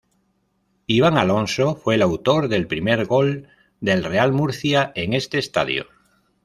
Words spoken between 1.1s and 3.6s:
Alonso fue el autor del primer gol